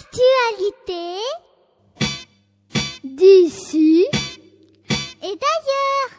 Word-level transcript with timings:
Actualité 0.00 1.18
d'ici 3.04 4.06
et 5.22 5.36
d'ailleurs. 5.42 6.10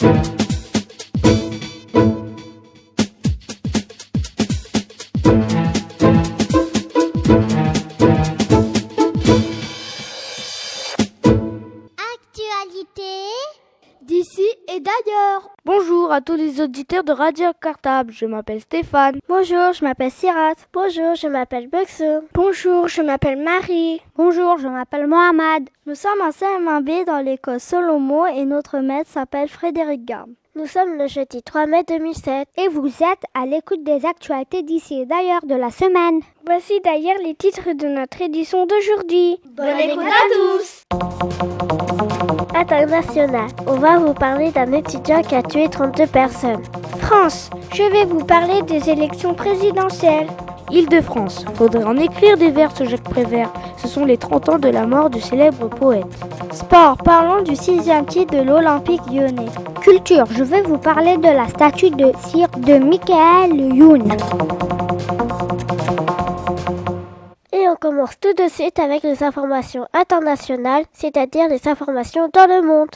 Actualité 0.00 0.35
tous 16.26 16.34
les 16.34 16.60
auditeurs 16.60 17.04
de 17.04 17.12
Radio 17.12 17.52
Cartable, 17.60 18.12
je 18.12 18.26
m'appelle 18.26 18.60
Stéphane. 18.60 19.20
Bonjour, 19.28 19.72
je 19.72 19.84
m'appelle 19.84 20.10
Sirat. 20.10 20.54
Bonjour, 20.72 21.14
je 21.14 21.28
m'appelle 21.28 21.68
Buxo. 21.68 22.24
Bonjour, 22.34 22.88
je 22.88 23.00
m'appelle 23.00 23.40
Marie. 23.40 24.00
Bonjour, 24.16 24.58
je 24.58 24.66
m'appelle 24.66 25.06
Mohamed. 25.06 25.70
Nous 25.86 25.94
sommes 25.94 26.20
en 26.20 26.30
CM1B 26.30 27.06
dans 27.06 27.20
l'école 27.20 27.60
Solomo 27.60 28.26
et 28.26 28.44
notre 28.44 28.78
maître 28.78 29.08
s'appelle 29.08 29.48
Frédéric 29.48 30.04
Garde. 30.04 30.30
Nous 30.56 30.66
sommes 30.66 30.98
le 30.98 31.06
jeudi 31.06 31.44
3 31.44 31.66
mai 31.66 31.84
2007 31.86 32.48
et 32.56 32.68
vous 32.68 32.88
êtes 32.88 33.22
à 33.34 33.46
l'écoute 33.46 33.84
des 33.84 34.04
actualités 34.04 34.64
d'ici 34.64 35.02
et 35.02 35.06
d'ailleurs 35.06 35.46
de 35.46 35.54
la 35.54 35.70
semaine. 35.70 36.20
Voici 36.44 36.80
d'ailleurs 36.80 37.18
les 37.24 37.36
titres 37.36 37.72
de 37.72 37.86
notre 37.86 38.20
édition 38.20 38.66
d'aujourd'hui. 38.66 39.38
Bonne 39.54 39.78
écoute 39.78 40.02
à 40.02 40.34
tous 40.34 41.95
International, 42.56 43.48
on 43.66 43.74
va 43.74 43.98
vous 43.98 44.14
parler 44.14 44.50
d'un 44.50 44.72
étudiant 44.72 45.20
qui 45.20 45.34
a 45.34 45.42
tué 45.42 45.68
32 45.68 46.06
personnes. 46.06 46.62
France, 47.00 47.50
je 47.74 47.82
vais 47.82 48.06
vous 48.06 48.24
parler 48.24 48.62
des 48.62 48.88
élections 48.88 49.34
présidentielles. 49.34 50.28
Île-de-France, 50.70 51.44
faudrait 51.54 51.84
en 51.84 51.98
écrire 51.98 52.38
des 52.38 52.50
vers 52.50 52.74
ce 52.74 52.84
Jacques 52.84 53.02
Prévert. 53.02 53.52
Ce 53.76 53.88
sont 53.88 54.06
les 54.06 54.16
30 54.16 54.48
ans 54.48 54.58
de 54.58 54.70
la 54.70 54.86
mort 54.86 55.10
du 55.10 55.20
célèbre 55.20 55.68
poète. 55.68 56.06
Sport, 56.50 56.96
parlons 57.04 57.42
du 57.42 57.54
sixième 57.54 58.06
titre 58.06 58.34
de 58.34 58.42
l'Olympique 58.42 59.02
lyonnais. 59.12 59.52
Culture, 59.82 60.24
je 60.30 60.42
vais 60.42 60.62
vous 60.62 60.78
parler 60.78 61.18
de 61.18 61.28
la 61.28 61.48
statue 61.48 61.90
de 61.90 62.10
cire 62.26 62.48
de 62.56 62.78
Michael 62.78 63.76
Youn. 63.76 64.16
Commence 67.86 68.18
tout 68.18 68.34
de 68.34 68.48
suite 68.48 68.80
avec 68.80 69.04
les 69.04 69.22
informations 69.22 69.86
internationales, 69.92 70.82
c'est-à-dire 70.92 71.48
les 71.48 71.68
informations 71.68 72.28
dans 72.34 72.48
le 72.48 72.60
monde. 72.66 72.88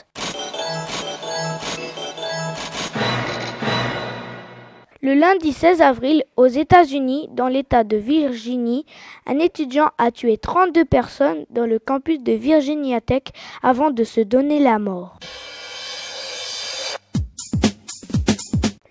Le 5.01 5.13
lundi 5.13 5.53
16 5.53 5.81
avril, 5.81 6.25
aux 6.35 6.47
États-Unis, 6.47 7.29
dans 7.31 7.47
l'État 7.47 7.85
de 7.85 7.95
Virginie, 7.95 8.85
un 9.27 9.39
étudiant 9.39 9.91
a 9.97 10.11
tué 10.11 10.37
32 10.37 10.83
personnes 10.83 11.45
dans 11.51 11.65
le 11.65 11.79
campus 11.79 12.21
de 12.21 12.33
Virginia 12.33 12.99
Tech 12.99 13.23
avant 13.63 13.91
de 13.91 14.03
se 14.03 14.19
donner 14.19 14.59
la 14.59 14.77
mort. 14.77 15.17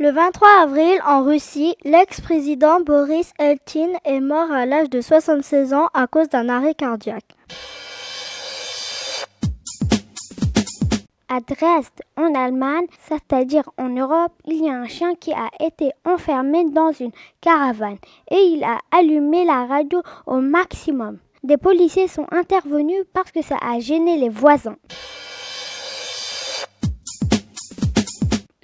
Le 0.02 0.12
23 0.12 0.48
avril, 0.62 0.98
en 1.06 1.22
Russie, 1.24 1.76
l'ex-président 1.84 2.80
Boris 2.80 3.34
Eltsine 3.38 3.98
est 4.06 4.20
mort 4.20 4.50
à 4.50 4.64
l'âge 4.64 4.88
de 4.88 5.02
76 5.02 5.74
ans 5.74 5.88
à 5.92 6.06
cause 6.06 6.30
d'un 6.30 6.48
arrêt 6.48 6.72
cardiaque. 6.72 7.36
À 11.28 11.40
Dresde, 11.40 12.00
en 12.16 12.34
Allemagne, 12.34 12.86
c'est-à-dire 13.10 13.68
en 13.76 13.90
Europe, 13.90 14.32
il 14.46 14.64
y 14.64 14.70
a 14.70 14.72
un 14.72 14.88
chien 14.88 15.14
qui 15.16 15.34
a 15.34 15.50
été 15.62 15.90
enfermé 16.06 16.64
dans 16.70 16.92
une 16.92 17.12
caravane 17.42 17.98
et 18.30 18.40
il 18.40 18.64
a 18.64 18.78
allumé 18.90 19.44
la 19.44 19.66
radio 19.66 20.00
au 20.24 20.40
maximum. 20.40 21.18
Des 21.42 21.58
policiers 21.58 22.08
sont 22.08 22.26
intervenus 22.30 23.04
parce 23.12 23.32
que 23.32 23.42
ça 23.42 23.58
a 23.60 23.78
gêné 23.80 24.16
les 24.16 24.30
voisins. 24.30 24.76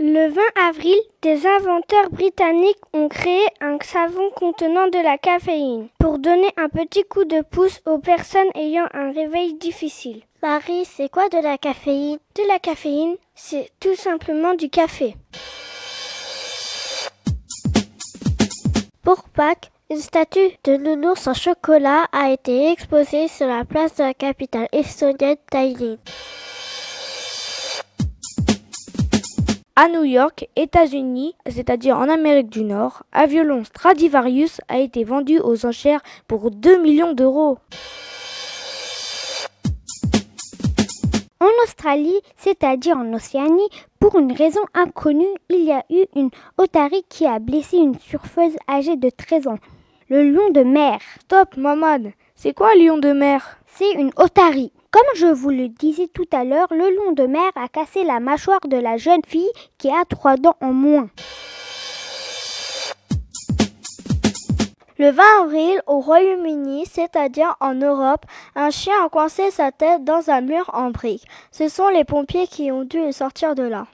Le 0.08 0.28
20 0.28 0.40
avril, 0.68 0.96
des 1.20 1.48
inventeurs 1.48 2.10
britanniques 2.10 2.78
ont 2.92 3.08
créé 3.08 3.44
un 3.60 3.76
savon 3.82 4.30
contenant 4.36 4.86
de 4.86 5.02
la 5.02 5.18
caféine 5.18 5.88
pour 5.98 6.20
donner 6.20 6.48
un 6.56 6.68
petit 6.68 7.02
coup 7.02 7.24
de 7.24 7.42
pouce 7.42 7.80
aux 7.86 7.98
personnes 7.98 8.52
ayant 8.54 8.86
un 8.94 9.10
réveil 9.10 9.54
difficile. 9.54 10.22
Marie, 10.44 10.84
c'est 10.84 11.08
quoi 11.08 11.28
de 11.28 11.38
la 11.38 11.58
caféine? 11.58 12.18
De 12.36 12.46
la 12.46 12.60
caféine, 12.60 13.16
c'est 13.34 13.68
tout 13.80 13.96
simplement 13.96 14.54
du 14.54 14.70
café. 14.70 15.16
Pour 19.02 19.24
Pâques, 19.30 19.72
une 19.90 19.98
statue 19.98 20.56
de 20.62 20.76
nounours 20.76 21.26
en 21.26 21.34
chocolat 21.34 22.06
a 22.12 22.30
été 22.30 22.70
exposée 22.70 23.26
sur 23.26 23.48
la 23.48 23.64
place 23.64 23.96
de 23.96 24.04
la 24.04 24.14
capitale 24.14 24.68
estonienne 24.70 25.36
Tallinn. 25.50 25.98
À 29.78 29.88
New 29.88 30.04
York, 30.04 30.48
États-Unis, 30.56 31.34
c'est-à-dire 31.46 31.98
en 31.98 32.08
Amérique 32.08 32.48
du 32.48 32.64
Nord, 32.64 33.02
un 33.12 33.26
violon 33.26 33.62
Stradivarius 33.62 34.62
a 34.68 34.78
été 34.78 35.04
vendu 35.04 35.38
aux 35.38 35.66
enchères 35.66 36.00
pour 36.26 36.50
2 36.50 36.80
millions 36.80 37.12
d'euros. 37.12 37.58
En 41.40 41.50
Australie, 41.62 42.18
c'est-à-dire 42.38 42.96
en 42.96 43.12
Océanie, 43.12 43.68
pour 44.00 44.18
une 44.18 44.32
raison 44.32 44.62
inconnue, 44.72 45.26
il 45.50 45.64
y 45.64 45.72
a 45.72 45.84
eu 45.90 46.06
une 46.14 46.30
otarie 46.56 47.04
qui 47.10 47.26
a 47.26 47.38
blessé 47.38 47.76
une 47.76 47.98
surfeuse 47.98 48.56
âgée 48.70 48.96
de 48.96 49.10
13 49.10 49.46
ans. 49.46 49.58
Le 50.08 50.22
lion 50.22 50.48
de 50.52 50.62
mer. 50.62 51.00
Stop, 51.20 51.58
Mamad. 51.58 52.12
C'est 52.34 52.54
quoi 52.54 52.70
un 52.74 52.78
lion 52.78 52.96
de 52.96 53.12
mer? 53.12 53.58
C'est 53.66 53.92
une 53.92 54.12
otarie. 54.16 54.72
Comme 54.90 55.02
je 55.16 55.26
vous 55.26 55.50
le 55.50 55.68
disais 55.68 56.08
tout 56.08 56.28
à 56.32 56.44
l'heure, 56.44 56.68
le 56.70 56.94
lion 56.94 57.12
de 57.12 57.24
mer 57.24 57.50
a 57.56 57.68
cassé 57.68 58.04
la 58.04 58.20
mâchoire 58.20 58.60
de 58.66 58.76
la 58.76 58.96
jeune 58.96 59.22
fille 59.26 59.50
qui 59.78 59.90
a 59.90 60.04
trois 60.08 60.36
dents 60.36 60.56
en 60.60 60.72
moins. 60.72 61.08
Le 64.98 65.10
20 65.10 65.22
avril, 65.42 65.82
au 65.86 66.00
Royaume-Uni, 66.00 66.86
c'est-à-dire 66.90 67.54
en 67.60 67.74
Europe, 67.74 68.24
un 68.54 68.70
chien 68.70 68.94
a 69.04 69.10
coincé 69.10 69.50
sa 69.50 69.70
tête 69.70 70.04
dans 70.04 70.30
un 70.30 70.40
mur 70.40 70.70
en 70.72 70.90
briques. 70.90 71.26
Ce 71.52 71.68
sont 71.68 71.88
les 71.88 72.04
pompiers 72.04 72.46
qui 72.46 72.72
ont 72.72 72.84
dû 72.84 73.00
le 73.00 73.12
sortir 73.12 73.54
de 73.54 73.64
là. 73.64 73.86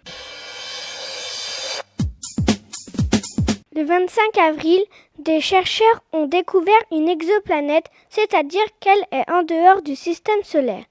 Le 3.75 3.85
25 3.85 4.39
avril, 4.39 4.81
des 5.22 5.41
chercheurs 5.41 6.03
ont 6.12 6.27
découvert 6.27 6.83
une 6.91 7.09
exoplanète, 7.09 7.87
c'est-à-dire 8.09 8.65
qu'elle 8.81 9.05
est 9.12 9.31
en 9.31 9.43
dehors 9.43 9.83
du 9.83 9.97
système 9.97 10.43
solaire. 10.43 10.84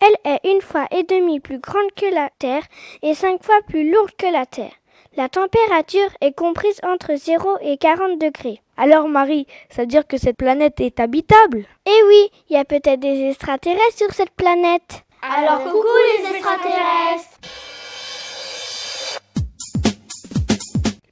Elle 0.00 0.32
est 0.32 0.48
une 0.52 0.60
fois 0.60 0.86
et 0.90 1.02
demie 1.02 1.40
plus 1.40 1.58
grande 1.58 1.92
que 1.96 2.12
la 2.14 2.30
Terre 2.38 2.62
et 3.02 3.14
cinq 3.14 3.42
fois 3.42 3.60
plus 3.66 3.90
lourde 3.90 4.12
que 4.16 4.26
la 4.26 4.46
Terre. 4.46 4.72
La 5.16 5.28
température 5.28 6.10
est 6.20 6.36
comprise 6.36 6.80
entre 6.84 7.14
0 7.16 7.58
et 7.62 7.76
40 7.78 8.20
degrés. 8.20 8.60
Alors 8.76 9.08
Marie, 9.08 9.46
ça 9.70 9.82
veut 9.82 9.88
dire 9.88 10.06
que 10.06 10.18
cette 10.18 10.36
planète 10.36 10.80
est 10.80 11.00
habitable? 11.00 11.64
Eh 11.86 12.02
oui, 12.06 12.30
il 12.48 12.56
y 12.56 12.60
a 12.60 12.64
peut-être 12.64 13.00
des 13.00 13.30
extraterrestres 13.30 13.96
sur 13.96 14.12
cette 14.12 14.30
planète. 14.30 15.02
Alors 15.22 15.64
coucou 15.64 15.88
les 16.22 16.36
extraterrestres 16.36 17.37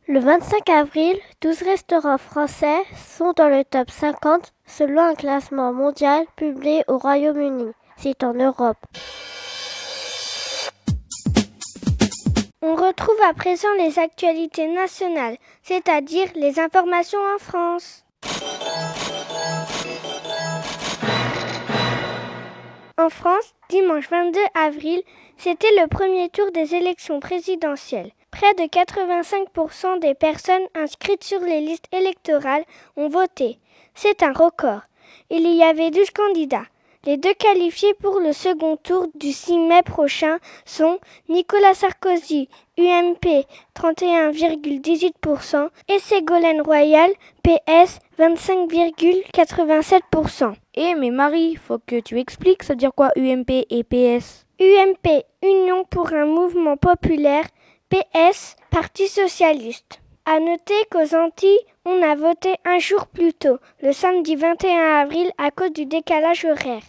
Le 0.09 0.21
25 0.21 0.69
avril, 0.71 1.19
12 1.41 1.63
restaurants 1.63 2.17
français 2.17 2.79
sont 2.95 3.33
dans 3.33 3.49
le 3.49 3.65
top 3.65 3.91
50 3.91 4.53
selon 4.65 5.01
un 5.03 5.17
classement 5.17 5.73
mondial 5.73 6.25
publié 6.37 6.85
au 6.87 6.97
Royaume-Uni. 6.97 7.73
C'est 7.97 8.23
en 8.23 8.33
Europe. 8.33 8.77
On 12.63 12.77
retrouve 12.77 13.21
à 13.29 13.35
présent 13.35 13.67
les 13.79 13.99
actualités 13.99 14.69
nationales, 14.69 15.39
c'est-à-dire 15.65 16.29
les 16.37 16.61
informations 16.61 17.19
en 17.35 17.39
France. 17.39 18.05
En 22.97 23.09
France, 23.09 23.55
dimanche 23.71 24.09
22 24.09 24.39
avril, 24.55 25.03
c'était 25.37 25.75
le 25.81 25.89
premier 25.89 26.29
tour 26.29 26.53
des 26.53 26.77
élections 26.77 27.19
présidentielles. 27.19 28.13
Près 28.39 28.53
de 28.53 28.65
85% 28.65 30.01
des 30.01 30.13
personnes 30.13 30.67
inscrites 30.75 31.25
sur 31.25 31.41
les 31.41 31.63
listes 31.63 31.89
électorales 31.91 32.67
ont 32.95 33.09
voté. 33.09 33.59
C'est 33.95 34.23
un 34.23 34.35
record. 34.35 34.83
Il 35.31 35.51
y 35.55 35.63
avait 35.63 35.91
12 35.91 36.11
candidats. 36.11 36.67
Les 37.07 37.17
deux 37.17 37.33
qualifiés 37.33 37.95
pour 37.95 38.21
le 38.21 38.35
second 38.35 38.77
tour 38.77 39.07
du 39.15 39.33
6 39.33 39.57
mai 39.57 39.81
prochain 39.83 40.37
sont 40.67 40.99
Nicolas 41.31 41.73
Sarkozy, 41.73 42.51
UMP 42.77 43.47
31,18% 43.75 45.71
et 45.89 45.99
Ségolène 45.99 46.61
Royal, 46.61 47.11
PS 47.43 48.01
25,87%. 48.19 50.53
Eh 50.75 50.95
mais 50.95 51.11
Marie, 51.11 51.57
faut 51.57 51.79
que 51.79 52.01
tu 52.01 52.19
expliques 52.19 52.65
ça 52.65 52.75
veut 52.75 52.79
dire 52.79 52.93
quoi 52.95 53.13
UMP 53.17 53.65
et 53.71 53.83
PS 53.83 54.47
UMP, 54.59 55.23
Union 55.43 55.85
pour 55.85 56.15
un 56.15 56.25
mouvement 56.25 56.79
populaire, 56.79 57.45
PS, 57.89 58.57
Parti 58.71 59.07
socialiste. 59.07 60.01
À 60.25 60.41
noter 60.41 60.75
qu'aux 60.91 61.15
Antilles, 61.15 61.61
on 61.85 62.03
a 62.03 62.17
voté 62.17 62.57
un 62.65 62.81
jour 62.81 63.07
plus 63.07 63.33
tôt, 63.33 63.59
le 63.81 63.93
samedi 63.93 64.35
21 64.35 65.03
avril, 65.03 65.31
à 65.39 65.53
cause 65.53 65.71
du 65.71 65.87
décalage 65.87 66.45
horaire. 66.45 66.83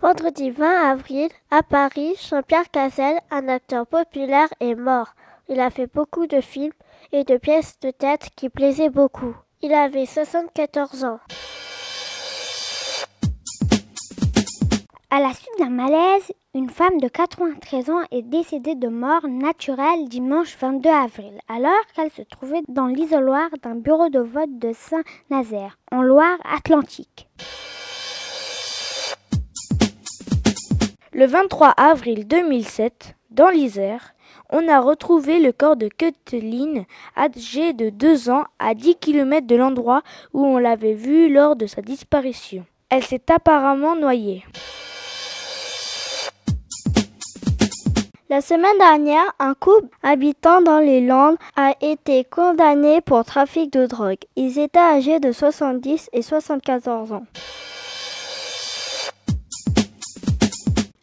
Vendredi 0.00 0.50
20 0.50 0.90
avril, 0.92 1.28
à 1.50 1.62
Paris, 1.62 2.14
Jean-Pierre 2.26 2.70
Cazel, 2.70 3.18
un 3.30 3.48
acteur 3.48 3.86
populaire, 3.86 4.48
est 4.60 4.74
mort. 4.74 5.08
Il 5.50 5.60
a 5.60 5.68
fait 5.68 5.92
beaucoup 5.92 6.26
de 6.26 6.40
films 6.40 6.72
et 7.12 7.24
de 7.24 7.36
pièces 7.36 7.78
de 7.80 7.90
tête 7.90 8.30
qui 8.34 8.48
plaisaient 8.48 8.88
beaucoup. 8.88 9.36
Il 9.60 9.74
avait 9.74 10.06
74 10.06 11.04
ans. 11.04 11.20
À 15.10 15.20
la 15.20 15.34
suite 15.34 15.58
d'un 15.58 15.68
malaise, 15.68 16.32
une 16.52 16.68
femme 16.68 16.98
de 17.00 17.06
93 17.06 17.90
ans 17.90 18.02
est 18.10 18.22
décédée 18.22 18.74
de 18.74 18.88
mort 18.88 19.28
naturelle 19.28 20.08
dimanche 20.08 20.56
22 20.58 20.90
avril, 20.90 21.38
alors 21.48 21.86
qu'elle 21.94 22.10
se 22.10 22.22
trouvait 22.22 22.62
dans 22.66 22.88
l'isoloir 22.88 23.50
d'un 23.62 23.76
bureau 23.76 24.08
de 24.08 24.18
vote 24.18 24.58
de 24.58 24.72
Saint-Nazaire, 24.72 25.78
en 25.92 26.02
Loire-Atlantique. 26.02 27.28
Le 31.12 31.26
23 31.26 31.68
avril 31.76 32.26
2007, 32.26 33.14
dans 33.30 33.48
l'Isère, 33.48 34.14
on 34.50 34.66
a 34.66 34.80
retrouvé 34.80 35.38
le 35.38 35.52
corps 35.52 35.76
de 35.76 35.86
Kathleen, 35.86 36.84
âgée 37.16 37.74
de 37.74 37.90
2 37.90 38.28
ans, 38.28 38.44
à 38.58 38.74
10 38.74 38.96
km 38.96 39.46
de 39.46 39.54
l'endroit 39.54 40.02
où 40.32 40.44
on 40.44 40.58
l'avait 40.58 40.94
vue 40.94 41.32
lors 41.32 41.54
de 41.54 41.66
sa 41.66 41.80
disparition. 41.80 42.64
Elle 42.88 43.04
s'est 43.04 43.30
apparemment 43.30 43.94
noyée. 43.94 44.42
La 48.30 48.40
semaine 48.40 48.78
dernière, 48.78 49.24
un 49.40 49.54
couple 49.54 49.88
habitant 50.04 50.62
dans 50.62 50.78
les 50.78 51.04
Landes 51.04 51.34
a 51.56 51.74
été 51.80 52.22
condamné 52.22 53.00
pour 53.00 53.24
trafic 53.24 53.72
de 53.72 53.86
drogue. 53.86 54.20
Ils 54.36 54.60
étaient 54.60 54.78
âgés 54.78 55.18
de 55.18 55.32
70 55.32 56.10
et 56.12 56.22
74 56.22 57.12
ans. 57.12 57.24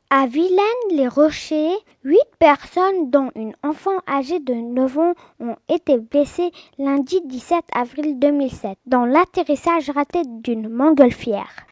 À 0.09 0.25
Vilaine-les-Rochers, 0.25 1.75
huit 2.06 2.29
personnes, 2.39 3.09
dont 3.09 3.30
une 3.35 3.56
enfant 3.62 4.00
âgée 4.07 4.39
de 4.39 4.53
9 4.53 4.97
ans, 4.97 5.13
ont 5.41 5.57
été 5.68 5.97
blessées 5.97 6.51
lundi 6.80 7.19
17 7.25 7.59
avril 7.73 8.19
2007 8.19 8.77
dans 8.85 9.03
l'atterrissage 9.03 9.89
raté 9.89 10.21
d'une 10.25 10.69
montgolfière. 10.69 11.68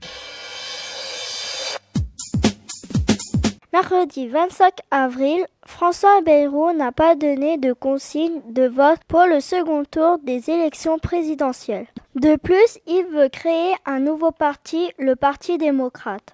Mercredi 3.75 4.29
25 4.29 4.73
avril, 4.89 5.45
François 5.65 6.21
Bayrou 6.21 6.71
n'a 6.71 6.93
pas 6.93 7.15
donné 7.15 7.57
de 7.57 7.73
consigne 7.73 8.39
de 8.47 8.69
vote 8.69 9.01
pour 9.09 9.25
le 9.25 9.41
second 9.41 9.83
tour 9.83 10.17
des 10.23 10.49
élections 10.49 10.97
présidentielles. 10.97 11.85
De 12.15 12.37
plus, 12.37 12.79
il 12.87 13.03
veut 13.07 13.27
créer 13.27 13.73
un 13.85 13.99
nouveau 13.99 14.31
parti, 14.31 14.93
le 14.97 15.17
Parti 15.17 15.57
démocrate. 15.57 16.33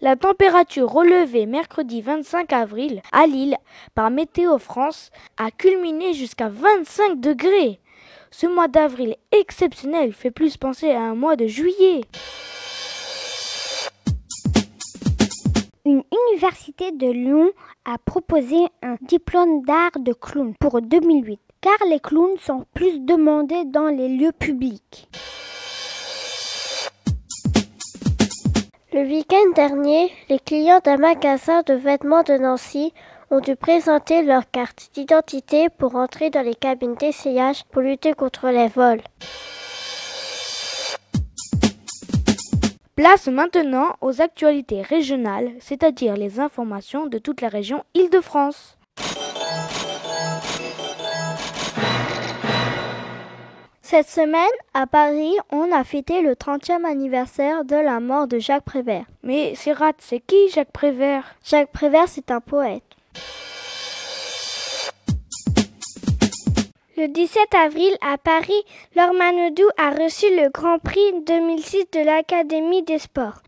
La 0.00 0.16
température 0.16 0.90
relevée 0.90 1.46
mercredi 1.46 2.02
25 2.02 2.52
avril 2.52 3.02
à 3.12 3.28
Lille 3.28 3.56
par 3.94 4.10
Météo 4.10 4.58
France 4.58 5.12
a 5.36 5.52
culminé 5.52 6.12
jusqu'à 6.12 6.48
25 6.48 7.20
degrés. 7.20 7.78
Ce 8.32 8.48
mois 8.48 8.66
d'avril 8.66 9.14
exceptionnel 9.30 10.12
fait 10.12 10.32
plus 10.32 10.56
penser 10.56 10.90
à 10.90 11.02
un 11.02 11.14
mois 11.14 11.36
de 11.36 11.46
juillet. 11.46 12.00
Une 15.86 16.02
université 16.32 16.92
de 16.92 17.12
Lyon 17.12 17.50
a 17.84 17.98
proposé 17.98 18.56
un 18.82 18.96
diplôme 19.02 19.66
d'art 19.66 19.90
de 20.00 20.14
clown 20.14 20.54
pour 20.58 20.80
2008, 20.80 21.38
car 21.60 21.76
les 21.90 22.00
clowns 22.00 22.38
sont 22.38 22.64
plus 22.72 23.00
demandés 23.00 23.66
dans 23.66 23.88
les 23.88 24.08
lieux 24.08 24.32
publics. 24.32 25.10
Le 28.94 29.02
week-end 29.02 29.50
dernier, 29.54 30.10
les 30.30 30.38
clients 30.38 30.80
d'un 30.82 30.96
magasin 30.96 31.60
de 31.66 31.74
vêtements 31.74 32.22
de 32.22 32.38
Nancy 32.38 32.94
ont 33.30 33.40
dû 33.40 33.54
présenter 33.54 34.22
leur 34.22 34.50
carte 34.50 34.88
d'identité 34.94 35.68
pour 35.68 35.96
entrer 35.96 36.30
dans 36.30 36.40
les 36.40 36.54
cabines 36.54 36.94
d'essayage 36.94 37.62
pour 37.64 37.82
lutter 37.82 38.14
contre 38.14 38.48
les 38.48 38.68
vols. 38.68 39.02
Place 42.96 43.26
maintenant 43.26 43.96
aux 44.02 44.22
actualités 44.22 44.80
régionales, 44.80 45.50
c'est-à-dire 45.58 46.16
les 46.16 46.38
informations 46.38 47.06
de 47.06 47.18
toute 47.18 47.40
la 47.40 47.48
région 47.48 47.82
Île-de-France. 47.94 48.78
Cette 53.82 54.08
semaine, 54.08 54.46
à 54.74 54.86
Paris, 54.86 55.32
on 55.50 55.72
a 55.72 55.82
fêté 55.82 56.22
le 56.22 56.34
30e 56.34 56.84
anniversaire 56.84 57.64
de 57.64 57.74
la 57.74 57.98
mort 57.98 58.28
de 58.28 58.38
Jacques 58.38 58.64
Prévert. 58.64 59.06
Mais 59.24 59.56
Sirat, 59.56 59.94
c'est 59.98 60.20
qui 60.20 60.48
Jacques 60.50 60.72
Prévert? 60.72 61.34
Jacques 61.44 61.72
Prévert, 61.72 62.06
c'est 62.06 62.30
un 62.30 62.40
poète. 62.40 62.84
Le 66.96 67.08
17 67.08 67.54
avril, 67.56 67.96
à 68.00 68.18
Paris, 68.18 68.62
Laure 68.94 69.14
Manodou 69.14 69.64
a 69.76 69.90
reçu 69.90 70.26
le 70.30 70.48
Grand 70.50 70.78
Prix 70.78 71.24
2006 71.26 71.86
de 71.92 72.04
l'Académie 72.04 72.84
des 72.84 73.00
sports. 73.00 73.42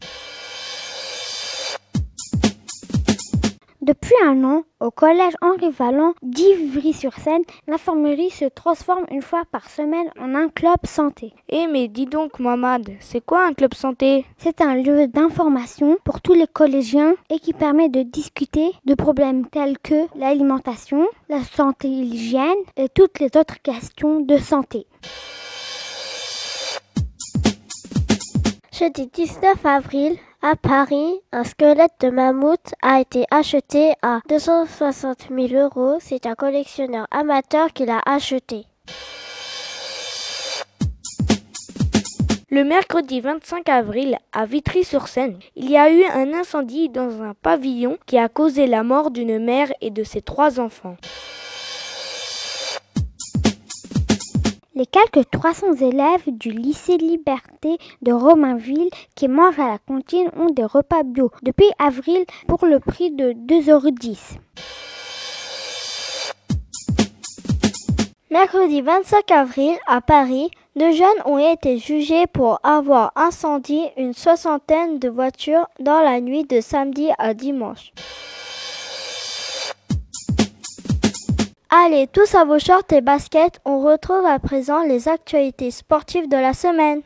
Depuis 3.87 4.17
un 4.25 4.43
an, 4.43 4.65
au 4.81 4.91
collège 4.91 5.35
Henri 5.41 5.71
Vallon 5.71 6.13
d'Ivry-sur-Seine, 6.21 7.45
l'infirmerie 7.69 8.31
se 8.31 8.47
transforme 8.47 9.05
une 9.13 9.23
fois 9.23 9.45
par 9.53 9.71
semaine 9.71 10.11
en 10.19 10.35
un 10.35 10.49
club 10.49 10.79
santé. 10.83 11.33
Eh 11.51 11.69
mais 11.69 11.87
dis 11.87 12.07
donc 12.07 12.41
Mohamed, 12.41 12.97
c'est 12.99 13.25
quoi 13.25 13.47
un 13.47 13.53
club 13.53 13.75
santé? 13.75 14.27
C'est 14.39 14.61
un 14.61 14.75
lieu 14.75 15.07
d'information 15.07 15.99
pour 16.03 16.21
tous 16.21 16.35
les 16.35 16.49
collégiens 16.49 17.15
et 17.31 17.39
qui 17.39 17.53
permet 17.53 17.89
de 17.89 18.03
discuter 18.03 18.73
de 18.87 18.95
problèmes 18.95 19.47
tels 19.47 19.79
que 19.79 20.09
l'alimentation, 20.19 21.07
la 21.29 21.45
santé 21.45 21.87
et 21.87 22.03
l'hygiène 22.03 22.59
et 22.77 22.89
toutes 22.89 23.21
les 23.21 23.31
autres 23.39 23.63
questions 23.63 24.19
de 24.19 24.37
santé. 24.37 24.89
Jeudi 28.73 29.07
19 29.07 29.65
avril, 29.65 30.19
à 30.49 30.55
Paris, 30.55 31.21
un 31.33 31.43
squelette 31.43 31.95
de 32.03 32.09
mammouth 32.09 32.73
a 32.81 33.01
été 33.01 33.25
acheté 33.33 33.95
à 34.01 34.21
260 34.29 35.27
000 35.29 35.61
euros. 35.61 35.97
C'est 35.99 36.25
un 36.25 36.37
collectionneur 36.37 37.09
amateur 37.11 37.73
qui 37.73 37.85
l'a 37.85 38.01
acheté. 38.07 38.65
Le 42.49 42.63
mercredi 42.63 43.21
25 43.21 43.69
avril, 43.69 44.19
à 44.33 44.47
Vitry-sur-Seine, 44.47 45.41
il 45.57 45.69
y 45.69 45.77
a 45.77 45.91
eu 45.91 46.05
un 46.05 46.33
incendie 46.33 46.91
dans 46.91 47.23
un 47.23 47.35
pavillon 47.35 47.99
qui 48.07 48.17
a 48.17 48.29
causé 48.29 48.69
la 48.69 48.85
mort 48.85 49.11
d'une 49.11 49.45
mère 49.45 49.73
et 49.81 49.91
de 49.91 50.05
ses 50.05 50.23
trois 50.23 50.61
enfants. 50.61 50.97
Les 54.77 54.85
quelques 54.85 55.31
300 55.31 55.77
élèves 55.77 56.25
du 56.27 56.51
lycée 56.51 56.99
Liberté 56.99 57.79
de 58.03 58.13
Romainville 58.13 58.91
qui 59.15 59.27
mangent 59.27 59.59
à 59.59 59.69
la 59.69 59.79
cantine 59.79 60.29
ont 60.37 60.51
des 60.51 60.67
repas 60.67 61.03
bio 61.03 61.31
depuis 61.43 61.71
avril 61.79 62.27
pour 62.47 62.67
le 62.67 62.79
prix 62.79 63.11
de 63.11 63.33
2,10 63.33 63.71
euros. 63.71 63.89
Mercredi 68.31 68.83
25 68.83 69.31
avril, 69.31 69.79
à 69.87 70.03
Paris, 70.03 70.51
deux 70.77 70.93
jeunes 70.93 71.23
ont 71.25 71.39
été 71.39 71.79
jugés 71.79 72.27
pour 72.27 72.61
avoir 72.63 73.13
incendié 73.17 73.93
une 73.97 74.13
soixantaine 74.13 74.99
de 74.99 75.09
voitures 75.09 75.67
dans 75.81 76.01
la 76.01 76.21
nuit 76.21 76.45
de 76.45 76.61
samedi 76.61 77.09
à 77.17 77.33
dimanche. 77.33 77.93
Allez, 81.79 82.07
tous 82.07 82.35
à 82.35 82.47
vos 82.47 82.59
shorts 82.59 82.91
et 82.91 83.03
baskets, 83.03 83.61
on 83.67 83.83
retrouve 83.83 84.25
à 84.25 84.39
présent 84.39 84.83
les 84.83 85.09
actualités 85.09 85.71
sportives 85.71 86.27
de 86.27 86.37
la 86.37 86.55
semaine. 86.55 87.03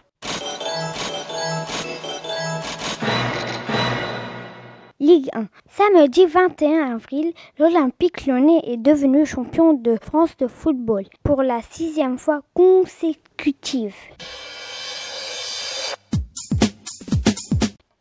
Ligue 5.00 5.28
1. 5.32 5.48
Samedi 5.68 6.24
21 6.24 6.94
avril, 6.94 7.32
l'Olympique 7.58 8.26
lyonnais 8.26 8.60
est 8.62 8.76
devenu 8.76 9.26
champion 9.26 9.72
de 9.72 9.96
France 10.00 10.36
de 10.36 10.46
football 10.46 11.02
pour 11.24 11.42
la 11.42 11.62
sixième 11.62 12.16
fois 12.16 12.42
consécutive. 12.54 13.96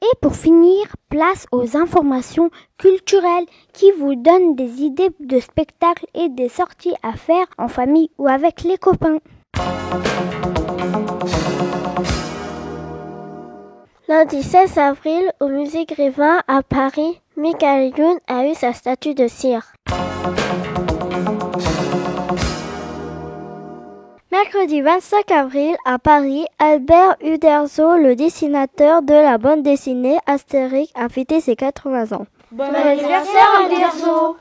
Et 0.01 0.17
pour 0.21 0.35
finir, 0.35 0.85
place 1.09 1.45
aux 1.51 1.75
informations 1.75 2.49
culturelles 2.77 3.45
qui 3.73 3.91
vous 3.91 4.15
donnent 4.15 4.55
des 4.55 4.81
idées 4.81 5.09
de 5.19 5.39
spectacles 5.39 6.05
et 6.13 6.29
des 6.29 6.47
sorties 6.47 6.95
à 7.03 7.13
faire 7.13 7.45
en 7.57 7.67
famille 7.67 8.09
ou 8.17 8.27
avec 8.27 8.63
les 8.63 8.77
copains. 8.77 9.17
Lundi 14.07 14.41
16 14.41 14.77
avril, 14.77 15.31
au 15.41 15.47
musée 15.47 15.85
Grévin 15.85 16.39
à 16.47 16.63
Paris, 16.63 17.21
Michael 17.35 17.93
Youn 17.97 18.17
a 18.27 18.47
eu 18.47 18.55
sa 18.55 18.73
statue 18.73 19.13
de 19.13 19.27
cire. 19.27 19.73
Mercredi 24.43 24.81
25 24.81 25.31
avril, 25.31 25.75
à 25.83 25.99
Paris, 25.99 26.45
Albert 26.59 27.17
Uderzo, 27.21 27.97
le 27.97 28.15
dessinateur 28.15 29.01
de 29.01 29.13
la 29.13 29.37
bande 29.37 29.63
dessinée 29.63 30.17
Astérix, 30.27 30.91
a 30.95 31.09
fêté 31.09 31.41
ses 31.41 31.57
80 31.57 32.15
ans. 32.15 32.25
Bon, 32.51 32.63
anniversaire, 32.63 33.49
Uderzo 33.65 34.37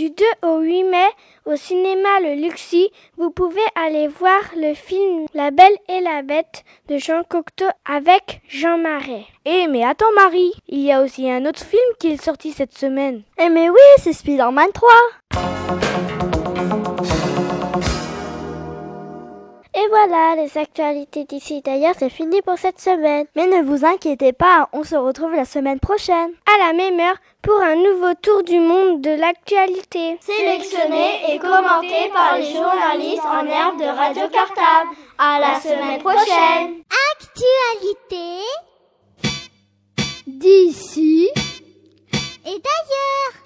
Du 0.00 0.08
2 0.08 0.24
au 0.48 0.60
8 0.60 0.84
mai, 0.84 1.08
au 1.44 1.56
cinéma 1.56 2.08
Le 2.22 2.34
Luxi, 2.34 2.90
vous 3.18 3.30
pouvez 3.30 3.60
aller 3.74 4.08
voir 4.08 4.40
le 4.56 4.72
film 4.72 5.26
La 5.34 5.50
Belle 5.50 5.76
et 5.90 6.00
la 6.00 6.22
Bête 6.22 6.64
de 6.88 6.96
Jean 6.96 7.22
Cocteau 7.22 7.66
avec 7.84 8.40
Jean 8.48 8.78
Marais. 8.78 9.26
Eh 9.44 9.66
mais 9.68 9.84
attends 9.84 10.10
Marie, 10.16 10.54
il 10.68 10.80
y 10.80 10.90
a 10.90 11.02
aussi 11.02 11.30
un 11.30 11.44
autre 11.44 11.62
film 11.62 11.82
qui 11.98 12.12
est 12.12 12.24
sorti 12.24 12.52
cette 12.52 12.72
semaine. 12.72 13.24
Eh 13.38 13.50
mais 13.50 13.68
oui, 13.68 13.76
c'est 13.98 14.14
Spider-Man 14.14 14.70
3 14.72 15.89
Et 19.82 19.88
voilà, 19.88 20.34
les 20.36 20.58
actualités 20.58 21.24
d'ici 21.24 21.56
et 21.56 21.60
d'ailleurs, 21.62 21.94
c'est 21.98 22.10
fini 22.10 22.42
pour 22.42 22.58
cette 22.58 22.78
semaine. 22.78 23.24
Mais 23.34 23.46
ne 23.46 23.62
vous 23.62 23.86
inquiétez 23.86 24.34
pas, 24.34 24.68
on 24.74 24.84
se 24.84 24.94
retrouve 24.94 25.34
la 25.34 25.46
semaine 25.46 25.80
prochaine, 25.80 26.32
à 26.44 26.66
la 26.66 26.74
même 26.74 27.00
heure, 27.00 27.16
pour 27.40 27.58
un 27.62 27.76
nouveau 27.76 28.12
tour 28.20 28.42
du 28.42 28.60
monde 28.60 29.00
de 29.00 29.18
l'actualité. 29.18 30.18
Sélectionné 30.20 31.32
et 31.32 31.38
commenté 31.38 32.10
par 32.12 32.36
les 32.36 32.52
journalistes 32.52 33.24
en 33.24 33.46
herbe 33.46 33.78
de 33.80 33.86
Radio 33.86 34.28
Cartable. 34.28 34.90
À 35.16 35.40
la 35.40 35.58
semaine 35.60 35.98
prochaine. 36.00 36.82
Actualité 37.16 38.44
d'ici 40.26 41.30
et 42.44 42.50
d'ailleurs. 42.50 43.39